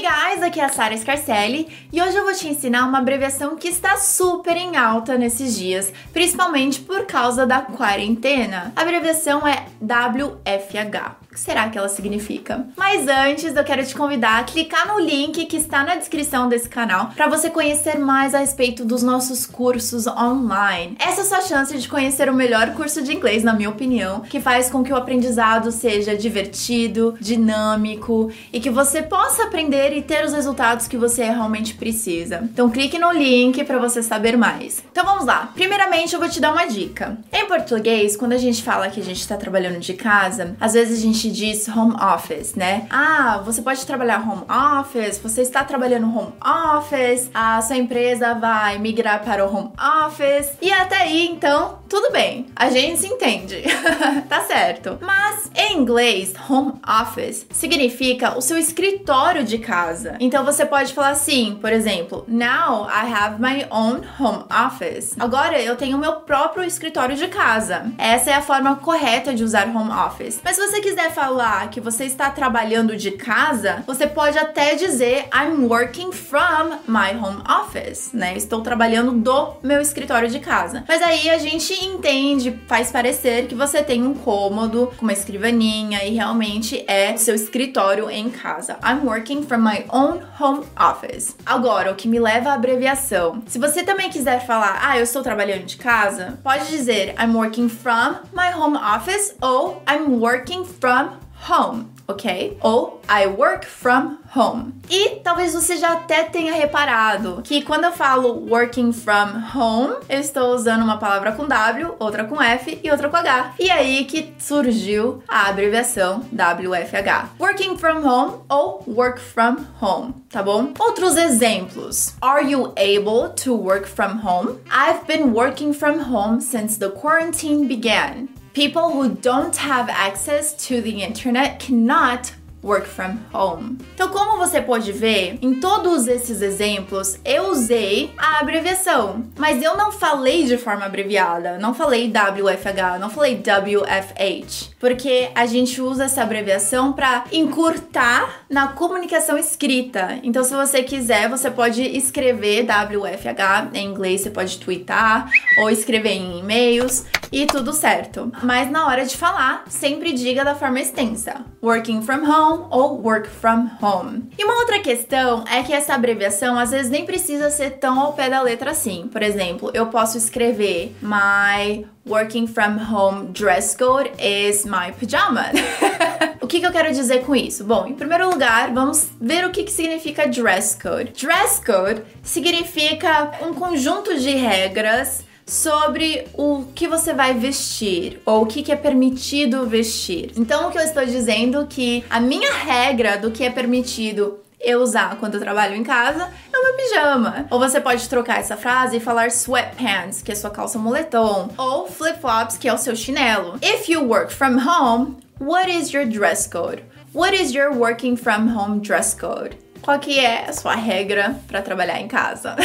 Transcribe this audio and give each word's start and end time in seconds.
Guys, 0.00 0.27
aqui 0.36 0.60
é 0.60 0.64
a 0.64 0.68
Sara 0.68 0.96
Scarcelli 0.96 1.66
e 1.90 2.00
hoje 2.00 2.16
eu 2.16 2.24
vou 2.24 2.34
te 2.34 2.46
ensinar 2.46 2.86
uma 2.86 2.98
abreviação 2.98 3.56
que 3.56 3.68
está 3.68 3.96
super 3.96 4.56
em 4.56 4.76
alta 4.76 5.16
nesses 5.16 5.56
dias, 5.56 5.92
principalmente 6.12 6.80
por 6.80 7.06
causa 7.06 7.46
da 7.46 7.62
quarentena. 7.62 8.72
A 8.76 8.82
abreviação 8.82 9.46
é 9.46 9.66
WFH. 9.80 11.16
O 11.22 11.34
que 11.34 11.40
será 11.40 11.68
que 11.68 11.78
ela 11.78 11.88
significa? 11.88 12.66
Mas 12.76 13.06
antes, 13.08 13.54
eu 13.54 13.64
quero 13.64 13.84
te 13.84 13.94
convidar 13.94 14.40
a 14.40 14.44
clicar 14.44 14.88
no 14.88 14.98
link 14.98 15.46
que 15.46 15.56
está 15.56 15.82
na 15.84 15.94
descrição 15.94 16.48
desse 16.48 16.68
canal 16.68 17.10
para 17.14 17.28
você 17.28 17.48
conhecer 17.50 17.98
mais 17.98 18.34
a 18.34 18.38
respeito 18.38 18.84
dos 18.84 19.02
nossos 19.02 19.46
cursos 19.46 20.06
online. 20.06 20.96
Essa 20.98 21.20
é 21.20 21.24
a 21.24 21.26
sua 21.26 21.40
chance 21.42 21.76
de 21.76 21.88
conhecer 21.88 22.28
o 22.28 22.34
melhor 22.34 22.74
curso 22.74 23.02
de 23.02 23.14
inglês, 23.14 23.42
na 23.42 23.52
minha 23.54 23.70
opinião, 23.70 24.20
que 24.20 24.40
faz 24.40 24.70
com 24.70 24.82
que 24.82 24.92
o 24.92 24.96
aprendizado 24.96 25.70
seja 25.70 26.16
divertido, 26.16 27.14
dinâmico 27.20 28.30
e 28.52 28.60
que 28.60 28.70
você 28.70 29.02
possa 29.02 29.44
aprender 29.44 29.96
e 29.96 30.02
ter 30.02 30.17
os 30.24 30.32
resultados 30.32 30.86
que 30.86 30.96
você 30.96 31.24
realmente 31.24 31.74
precisa. 31.74 32.40
Então 32.42 32.70
clique 32.70 32.98
no 32.98 33.12
link 33.12 33.62
para 33.64 33.78
você 33.78 34.02
saber 34.02 34.36
mais. 34.36 34.82
Então 34.90 35.04
vamos 35.04 35.24
lá. 35.24 35.50
Primeiramente, 35.54 36.14
eu 36.14 36.20
vou 36.20 36.28
te 36.28 36.40
dar 36.40 36.52
uma 36.52 36.66
dica. 36.66 37.18
Em 37.32 37.46
português, 37.46 38.16
quando 38.16 38.32
a 38.32 38.38
gente 38.38 38.62
fala 38.62 38.88
que 38.88 39.00
a 39.00 39.04
gente 39.04 39.20
está 39.20 39.36
trabalhando 39.36 39.78
de 39.78 39.94
casa, 39.94 40.56
às 40.60 40.74
vezes 40.74 40.98
a 40.98 41.02
gente 41.02 41.30
diz 41.30 41.68
home 41.68 41.94
office, 42.14 42.54
né? 42.54 42.86
Ah, 42.90 43.40
você 43.44 43.62
pode 43.62 43.84
trabalhar 43.86 44.20
home 44.20 44.44
office, 44.80 45.18
você 45.18 45.42
está 45.42 45.64
trabalhando 45.64 46.06
home 46.06 46.32
office, 46.76 47.30
a 47.32 47.60
sua 47.62 47.76
empresa 47.76 48.34
vai 48.34 48.78
migrar 48.78 49.22
para 49.22 49.46
o 49.46 49.54
home 49.54 49.70
office. 50.06 50.52
E 50.60 50.72
até 50.72 50.96
aí, 50.96 51.28
então, 51.28 51.78
tudo 51.88 52.12
bem. 52.12 52.46
A 52.54 52.68
gente 52.70 53.00
se 53.00 53.06
entende. 53.06 53.62
tá 54.28 54.40
certo. 54.42 54.98
Mas 55.00 55.50
em 55.54 55.78
inglês, 55.78 56.32
home 56.48 56.74
office 56.86 57.46
significa 57.50 58.36
o 58.36 58.40
seu 58.40 58.56
escritório 58.56 59.44
de 59.44 59.58
casa. 59.58 60.07
Então 60.20 60.44
você 60.44 60.64
pode 60.64 60.92
falar 60.92 61.10
assim, 61.10 61.58
por 61.60 61.72
exemplo, 61.72 62.24
Now 62.28 62.88
I 62.88 63.12
have 63.12 63.40
my 63.40 63.66
own 63.70 64.02
home 64.18 64.44
office. 64.66 65.14
Agora 65.18 65.60
eu 65.60 65.76
tenho 65.76 65.98
meu 65.98 66.12
próprio 66.20 66.64
escritório 66.64 67.16
de 67.16 67.28
casa. 67.28 67.92
Essa 67.98 68.30
é 68.30 68.34
a 68.34 68.42
forma 68.42 68.76
correta 68.76 69.34
de 69.34 69.44
usar 69.44 69.66
home 69.68 69.90
office. 69.90 70.40
Mas 70.44 70.56
se 70.56 70.66
você 70.66 70.80
quiser 70.80 71.12
falar 71.12 71.68
que 71.70 71.80
você 71.80 72.04
está 72.04 72.30
trabalhando 72.30 72.96
de 72.96 73.12
casa, 73.12 73.82
você 73.86 74.06
pode 74.06 74.38
até 74.38 74.74
dizer 74.74 75.28
I'm 75.34 75.64
working 75.66 76.12
from 76.12 76.78
my 76.86 77.16
home 77.20 77.42
office, 77.62 78.10
né? 78.12 78.36
Estou 78.36 78.60
trabalhando 78.60 79.12
do 79.12 79.54
meu 79.62 79.80
escritório 79.80 80.28
de 80.28 80.40
casa. 80.40 80.84
Mas 80.88 81.02
aí 81.02 81.28
a 81.30 81.38
gente 81.38 81.72
entende, 81.84 82.58
faz 82.66 82.90
parecer 82.90 83.46
que 83.46 83.54
você 83.54 83.82
tem 83.82 84.02
um 84.02 84.14
cômodo 84.14 84.92
com 84.96 85.04
uma 85.04 85.12
escrivaninha 85.12 86.04
e 86.04 86.14
realmente 86.14 86.84
é 86.86 87.16
seu 87.16 87.34
escritório 87.34 88.10
em 88.10 88.30
casa. 88.30 88.78
I'm 88.84 89.06
working 89.06 89.42
from 89.42 89.58
my 89.58 89.84
own 89.88 89.97
home 90.40 90.64
office. 90.78 91.36
Agora, 91.44 91.92
o 91.92 91.94
que 91.94 92.08
me 92.08 92.18
leva 92.18 92.50
à 92.50 92.54
abreviação. 92.54 93.42
Se 93.46 93.58
você 93.58 93.82
também 93.82 94.10
quiser 94.10 94.46
falar, 94.46 94.78
ah, 94.82 94.96
eu 94.98 95.04
estou 95.04 95.22
trabalhando 95.22 95.64
de 95.64 95.76
casa, 95.76 96.38
pode 96.42 96.68
dizer 96.68 97.14
I'm 97.18 97.34
working 97.34 97.68
from 97.68 98.16
my 98.32 98.52
home 98.54 98.76
office 98.76 99.34
ou 99.40 99.82
I'm 99.88 100.20
working 100.20 100.64
from 100.64 101.10
home 101.48 101.98
ok? 102.08 102.56
Ou 102.62 103.00
I 103.06 103.26
work 103.26 103.66
from 103.66 104.16
home. 104.34 104.72
E 104.90 105.20
talvez 105.22 105.52
você 105.52 105.76
já 105.76 105.92
até 105.92 106.24
tenha 106.24 106.54
reparado 106.54 107.42
que 107.44 107.62
quando 107.62 107.84
eu 107.84 107.92
falo 107.92 108.46
working 108.50 108.92
from 108.92 109.42
home, 109.54 109.96
eu 110.08 110.18
estou 110.18 110.54
usando 110.54 110.82
uma 110.82 110.96
palavra 110.96 111.32
com 111.32 111.46
W, 111.46 111.94
outra 111.98 112.24
com 112.24 112.40
F 112.40 112.80
e 112.82 112.90
outra 112.90 113.08
com 113.10 113.16
H. 113.16 113.54
E 113.58 113.70
aí 113.70 114.06
que 114.06 114.32
surgiu 114.38 115.22
a 115.28 115.48
abreviação 115.48 116.24
WFH. 116.32 117.28
Working 117.38 117.76
from 117.76 118.06
home 118.06 118.38
ou 118.48 118.82
work 118.86 119.20
from 119.20 119.58
home, 119.80 120.14
tá 120.30 120.42
bom? 120.42 120.72
Outros 120.78 121.16
exemplos. 121.16 122.14
Are 122.22 122.50
you 122.50 122.72
able 122.76 123.28
to 123.44 123.54
work 123.54 123.86
from 123.86 124.20
home? 124.24 124.58
I've 124.70 125.06
been 125.06 125.34
working 125.34 125.74
from 125.74 126.00
home 126.00 126.40
since 126.40 126.78
the 126.78 126.88
quarantine 126.88 127.68
began. 127.68 128.37
People 128.58 128.90
who 128.90 129.14
don't 129.14 129.54
have 129.54 129.88
access 129.88 130.52
to 130.66 130.80
the 130.80 131.00
internet 131.04 131.60
cannot 131.60 132.32
work 132.62 132.86
from 132.86 133.16
home. 133.32 133.78
Então, 133.94 134.08
como 134.08 134.38
você 134.38 134.60
pode 134.60 134.92
ver, 134.92 135.38
em 135.40 135.54
todos 135.54 136.06
esses 136.06 136.42
exemplos 136.42 137.18
eu 137.24 137.50
usei 137.50 138.12
a 138.16 138.40
abreviação, 138.40 139.24
mas 139.36 139.62
eu 139.62 139.76
não 139.76 139.92
falei 139.92 140.44
de 140.44 140.56
forma 140.56 140.84
abreviada, 140.84 141.58
não 141.58 141.74
falei 141.74 142.08
WFH, 142.08 142.98
não 143.00 143.10
falei 143.10 143.36
WFH, 143.36 144.74
porque 144.78 145.30
a 145.34 145.46
gente 145.46 145.80
usa 145.80 146.04
essa 146.04 146.22
abreviação 146.22 146.92
para 146.92 147.24
encurtar 147.32 148.42
na 148.50 148.68
comunicação 148.68 149.38
escrita. 149.38 150.18
Então, 150.22 150.42
se 150.42 150.54
você 150.54 150.82
quiser, 150.82 151.28
você 151.28 151.50
pode 151.50 151.82
escrever 151.82 152.64
WFH 152.64 153.74
em 153.74 153.86
inglês, 153.86 154.22
você 154.22 154.30
pode 154.30 154.58
twittar 154.58 155.30
ou 155.58 155.70
escrever 155.70 156.12
em 156.12 156.38
e-mails 156.38 157.04
e 157.30 157.46
tudo 157.46 157.72
certo. 157.72 158.32
Mas 158.42 158.70
na 158.70 158.86
hora 158.86 159.04
de 159.04 159.16
falar, 159.16 159.64
sempre 159.68 160.12
diga 160.12 160.44
da 160.44 160.54
forma 160.54 160.80
extensa: 160.80 161.44
working 161.62 162.02
from 162.02 162.24
home 162.24 162.47
ou 162.70 163.00
work 163.02 163.28
from 163.28 163.70
home. 163.80 164.30
E 164.38 164.44
uma 164.44 164.54
outra 164.60 164.80
questão 164.80 165.44
é 165.50 165.62
que 165.62 165.72
essa 165.72 165.94
abreviação 165.94 166.58
às 166.58 166.70
vezes 166.70 166.90
nem 166.90 167.04
precisa 167.04 167.50
ser 167.50 167.78
tão 167.78 167.98
ao 167.98 168.12
pé 168.12 168.28
da 168.28 168.40
letra 168.42 168.70
assim. 168.70 169.08
Por 169.10 169.22
exemplo, 169.22 169.70
eu 169.74 169.86
posso 169.86 170.16
escrever 170.16 170.94
my 171.02 171.86
working 172.06 172.46
from 172.46 172.78
home 172.90 173.28
dress 173.28 173.76
code 173.76 174.10
is 174.18 174.64
my 174.64 174.92
pajama. 174.98 175.46
o 176.40 176.46
que, 176.46 176.60
que, 176.60 176.66
eu 176.66 176.72
quero 176.72 176.90
dizer 176.92 177.24
com 177.24 177.36
isso? 177.36 177.64
Bom, 177.64 177.86
em 177.86 177.94
primeiro 177.94 178.30
lugar, 178.30 178.72
vamos 178.72 179.08
ver 179.20 179.44
o 179.44 179.50
que, 179.50 179.64
que 179.64 179.70
significa 179.70 180.26
dress 180.26 180.76
code. 180.80 181.12
Dress 181.12 181.62
code 181.64 182.02
significa 182.22 183.32
um 183.42 183.52
conjunto 183.52 184.18
de 184.18 184.30
regras 184.30 185.27
sobre 185.48 186.28
o 186.34 186.66
que 186.74 186.86
você 186.86 187.14
vai 187.14 187.32
vestir 187.32 188.20
ou 188.26 188.42
o 188.42 188.46
que, 188.46 188.62
que 188.62 188.70
é 188.70 188.76
permitido 188.76 189.66
vestir. 189.66 190.32
Então, 190.36 190.68
o 190.68 190.70
que 190.70 190.78
eu 190.78 190.82
estou 190.82 191.04
dizendo 191.04 191.66
que 191.66 192.04
a 192.10 192.20
minha 192.20 192.52
regra 192.52 193.16
do 193.16 193.30
que 193.30 193.42
é 193.42 193.50
permitido 193.50 194.38
eu 194.60 194.82
usar 194.82 195.16
quando 195.16 195.34
eu 195.34 195.40
trabalho 195.40 195.74
em 195.74 195.84
casa 195.84 196.30
é 196.52 196.58
o 196.58 196.64
meu 196.64 196.74
pijama. 196.74 197.46
Ou 197.50 197.58
você 197.58 197.80
pode 197.80 198.06
trocar 198.08 198.40
essa 198.40 198.56
frase 198.56 198.96
e 198.96 199.00
falar 199.00 199.28
sweatpants, 199.28 200.20
que 200.20 200.32
é 200.32 200.34
sua 200.34 200.50
calça 200.50 200.78
moletom, 200.78 201.48
ou 201.56 201.86
flip-flops, 201.86 202.58
que 202.58 202.68
é 202.68 202.74
o 202.74 202.78
seu 202.78 202.94
chinelo. 202.94 203.58
If 203.62 203.88
you 203.88 204.02
work 204.02 204.32
from 204.32 204.58
home, 204.58 205.16
what 205.40 205.70
is 205.70 205.92
your 205.92 206.06
dress 206.06 206.46
code? 206.46 206.82
What 207.14 207.34
is 207.34 207.54
your 207.54 207.72
working 207.72 208.16
from 208.16 208.48
home 208.48 208.80
dress 208.80 209.14
code? 209.14 209.56
Qual 209.80 209.98
que 209.98 210.18
é 210.18 210.46
a 210.48 210.52
sua 210.52 210.74
regra 210.74 211.40
para 211.46 211.62
trabalhar 211.62 212.00
em 212.00 212.08
casa? 212.08 212.56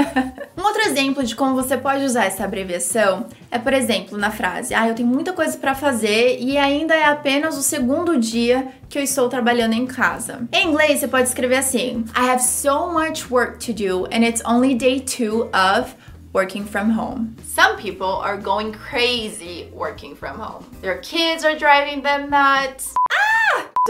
outro 0.80 0.92
exemplo 0.92 1.22
de 1.22 1.36
como 1.36 1.54
você 1.54 1.76
pode 1.76 2.04
usar 2.04 2.24
essa 2.24 2.44
abreviação 2.44 3.26
é, 3.50 3.58
por 3.58 3.72
exemplo, 3.72 4.16
na 4.16 4.30
frase: 4.30 4.74
"Ah, 4.74 4.88
eu 4.88 4.94
tenho 4.94 5.08
muita 5.08 5.32
coisa 5.32 5.56
para 5.58 5.74
fazer 5.74 6.38
e 6.40 6.56
ainda 6.56 6.94
é 6.94 7.04
apenas 7.04 7.58
o 7.58 7.62
segundo 7.62 8.18
dia 8.18 8.68
que 8.88 8.98
eu 8.98 9.02
estou 9.02 9.28
trabalhando 9.28 9.74
em 9.74 9.86
casa". 9.86 10.48
Em 10.52 10.68
inglês 10.68 11.00
você 11.00 11.08
pode 11.08 11.28
escrever 11.28 11.56
assim: 11.56 12.04
"I 12.16 12.30
have 12.30 12.42
so 12.42 12.92
much 12.92 13.30
work 13.30 13.58
to 13.66 13.72
do 13.72 14.06
and 14.06 14.24
it's 14.24 14.42
only 14.46 14.74
day 14.74 15.00
2 15.00 15.50
of 15.52 15.94
working 16.32 16.64
from 16.64 16.90
home. 16.90 17.34
Some 17.44 17.76
people 17.76 18.20
are 18.22 18.38
going 18.38 18.72
crazy 18.72 19.68
working 19.72 20.14
from 20.16 20.38
home. 20.38 20.64
Their 20.80 21.00
kids 21.00 21.44
are 21.44 21.56
driving 21.56 22.02
them 22.02 22.30
nuts. 22.30 22.94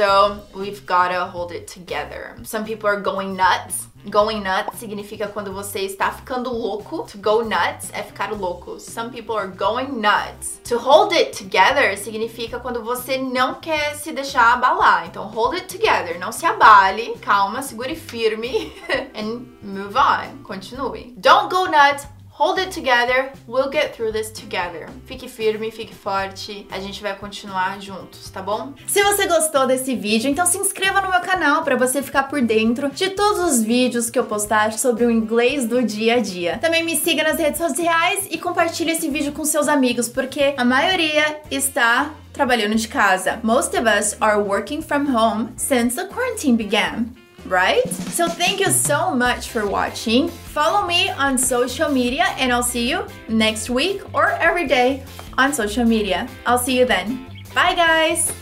So 0.00 0.40
we've 0.54 0.86
gotta 0.86 1.26
hold 1.26 1.52
it 1.52 1.68
together. 1.68 2.34
Some 2.42 2.64
people 2.64 2.88
are 2.88 2.98
going 2.98 3.36
nuts. 3.36 3.86
Going 4.08 4.42
nuts 4.42 4.78
significa 4.78 5.28
quando 5.28 5.52
você 5.52 5.80
está 5.80 6.10
ficando 6.10 6.50
louco. 6.50 7.02
To 7.02 7.18
go 7.18 7.42
nuts 7.44 7.90
é 7.92 8.02
ficar 8.02 8.32
louco. 8.32 8.80
Some 8.80 9.10
people 9.10 9.36
are 9.36 9.48
going 9.48 10.00
nuts. 10.00 10.58
To 10.70 10.78
hold 10.78 11.12
it 11.12 11.36
together 11.36 11.98
significa 11.98 12.58
quando 12.58 12.82
você 12.82 13.18
não 13.18 13.60
quer 13.60 13.94
se 13.94 14.10
deixar 14.10 14.54
abalar. 14.54 15.06
Então 15.06 15.26
hold 15.26 15.56
it 15.56 15.66
together, 15.66 16.18
não 16.18 16.32
se 16.32 16.46
abale, 16.46 17.18
calma, 17.20 17.60
segure 17.60 17.94
firme 17.94 18.72
and 19.14 19.48
move 19.62 19.98
on. 19.98 20.42
Continue. 20.44 21.12
Don't 21.18 21.50
go 21.50 21.66
nuts. 21.66 22.06
Hold 22.41 22.59
it 22.59 22.72
together, 22.72 23.33
we'll 23.47 23.71
get 23.71 23.95
through 23.95 24.13
this 24.13 24.31
together. 24.31 24.89
Fique 25.04 25.28
firme, 25.28 25.71
fique 25.71 25.95
forte, 25.95 26.66
a 26.71 26.81
gente 26.81 27.03
vai 27.03 27.15
continuar 27.15 27.78
juntos, 27.83 28.31
tá 28.31 28.41
bom? 28.41 28.72
Se 28.87 29.03
você 29.03 29.27
gostou 29.27 29.66
desse 29.66 29.95
vídeo, 29.95 30.31
então 30.31 30.47
se 30.47 30.57
inscreva 30.57 31.03
no 31.03 31.10
meu 31.10 31.21
canal 31.21 31.63
para 31.63 31.77
você 31.77 32.01
ficar 32.01 32.31
por 32.31 32.41
dentro 32.41 32.91
de 32.92 33.10
todos 33.10 33.41
os 33.41 33.63
vídeos 33.63 34.09
que 34.09 34.19
eu 34.19 34.25
postar 34.25 34.72
sobre 34.72 35.04
o 35.04 35.10
inglês 35.10 35.66
do 35.66 35.83
dia 35.83 36.15
a 36.15 36.19
dia. 36.19 36.57
Também 36.57 36.83
me 36.83 36.97
siga 36.97 37.25
nas 37.25 37.39
redes 37.39 37.59
sociais 37.59 38.27
e 38.31 38.39
compartilhe 38.39 38.92
esse 38.92 39.10
vídeo 39.10 39.33
com 39.33 39.45
seus 39.45 39.69
amigos, 39.69 40.09
porque 40.09 40.54
a 40.57 40.65
maioria 40.65 41.42
está 41.51 42.10
trabalhando 42.33 42.75
de 42.75 42.89
casa. 42.89 43.39
Most 43.42 43.77
of 43.77 43.87
us 43.87 44.16
are 44.19 44.39
working 44.39 44.81
from 44.81 45.15
home 45.15 45.51
since 45.59 45.95
the 45.95 46.09
quarantine 46.09 46.57
began 46.57 47.19
right? 47.50 47.86
So 47.88 48.28
thank 48.28 48.60
you 48.60 48.70
so 48.70 49.14
much 49.14 49.50
for 49.50 49.66
watching. 49.66 50.28
Follow 50.28 50.86
me 50.86 51.10
on 51.10 51.36
social 51.36 51.91
media 51.91 52.26
and 52.38 52.52
I'll 52.52 52.62
see 52.62 52.88
you 52.88 53.06
next 53.28 53.68
week 53.68 54.02
or 54.14 54.30
every 54.30 54.66
day 54.66 55.04
on 55.36 55.52
social 55.52 55.84
media. 55.84 56.28
I'll 56.47 56.58
see 56.58 56.78
you 56.78 56.86
then. 56.86 57.26
Bye 57.54 57.74
guys! 57.74 58.32